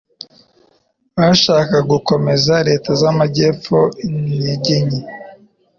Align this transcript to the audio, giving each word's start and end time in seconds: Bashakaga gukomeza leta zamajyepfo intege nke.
Bashakaga 1.15 1.79
gukomeza 1.91 2.53
leta 2.67 2.89
zamajyepfo 3.01 3.77
intege 4.07 4.75
nke. 4.85 5.01